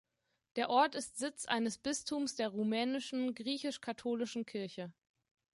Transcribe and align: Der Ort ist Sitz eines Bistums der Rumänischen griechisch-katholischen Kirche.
Der 0.55 0.71
Ort 0.71 0.95
ist 0.95 1.19
Sitz 1.19 1.45
eines 1.45 1.77
Bistums 1.77 2.33
der 2.33 2.47
Rumänischen 2.49 3.35
griechisch-katholischen 3.35 4.47
Kirche. 4.47 4.91